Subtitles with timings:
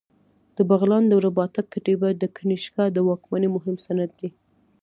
[0.55, 4.29] د بغلان د رباطک کتیبه د کنیشکا د واکمنۍ مهم سند دی